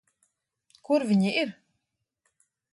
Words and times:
Kur 0.89 1.05
viņi 1.11 1.35
ir? 1.43 1.53